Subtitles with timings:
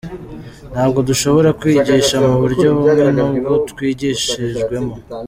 [0.73, 4.93] Ntabwo dushobora kwigisha mu buryo bumwe n’ubwo twigishijwemo.